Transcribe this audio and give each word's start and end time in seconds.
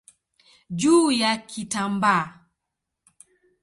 juu 0.79 1.11
ya 1.19 1.31
kitambaa. 1.49 2.23